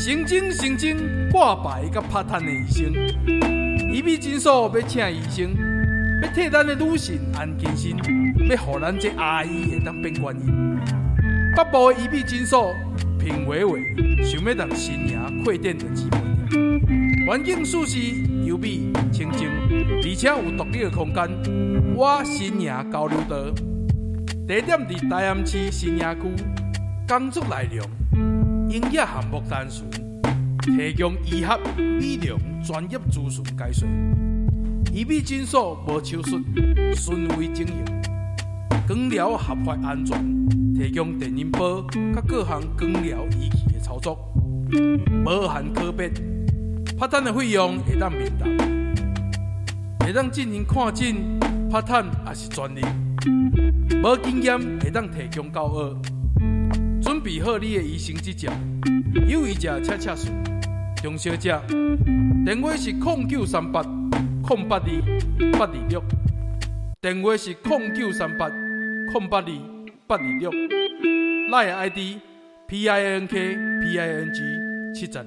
[0.00, 2.92] 神经神经挂牌甲拍摊的医生，
[3.92, 5.50] 伊比诊所要请医生，
[6.22, 7.96] 要替咱的女性安健心，
[8.48, 10.78] 要互咱这阿姨会当变观音。
[11.56, 12.72] 北部的伊比诊所
[13.18, 13.82] 平伟伟，
[14.22, 17.26] 想要让新娘扩店的机会。
[17.26, 17.98] 环境舒适、
[18.46, 19.48] 优美、清净，
[20.00, 21.28] 而且有独立的空间。
[21.96, 23.36] 我新营交流道，
[24.46, 26.44] 地点伫大安市新营区，
[27.08, 27.84] 工作内容。
[28.68, 29.88] 营业项目单纯，
[30.60, 33.88] 提供医学、美容专业咨询解说。
[34.92, 36.38] 医美诊所无手术，
[36.94, 37.84] 纯微整形，
[38.86, 40.22] 光疗合法安全，
[40.74, 41.82] 提供电音波
[42.14, 44.18] 甲各项光疗仪器的操作，
[45.24, 46.10] 无含可别。
[46.98, 48.50] 拍摊的费用会当免谈，
[50.00, 51.14] 会当进行看诊、
[51.70, 52.82] 拍摊也是专利，
[54.04, 56.17] 无经验会当提供教学。
[57.28, 58.50] 备好你的医生执照，
[59.28, 60.32] 有医者请洽询，
[61.02, 61.60] 中小姐，
[62.42, 66.02] 电话是零九三八零八二八二六，
[67.02, 69.44] 电话是零九三八零八二
[70.06, 70.50] 八二六。
[71.50, 72.18] 赖 ID
[72.66, 74.40] P I N K P I N G
[74.94, 75.26] 七十二。